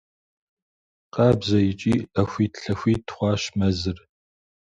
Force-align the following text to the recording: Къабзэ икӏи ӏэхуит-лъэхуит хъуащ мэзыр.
Къабзэ 1.13 1.59
икӏи 1.69 1.93
ӏэхуит-лъэхуит 2.13 3.03
хъуащ 3.15 3.43
мэзыр. 3.57 3.97